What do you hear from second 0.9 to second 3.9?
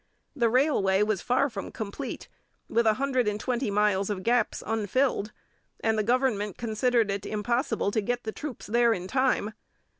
was far from complete, with a hundred and twenty